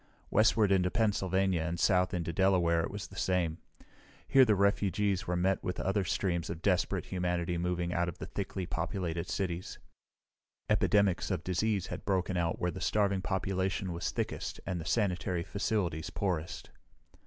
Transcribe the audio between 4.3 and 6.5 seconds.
the refugees were met with other streams